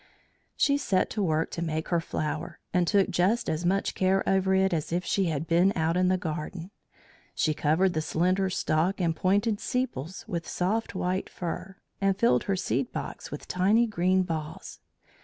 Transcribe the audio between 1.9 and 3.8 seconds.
flower, and took just as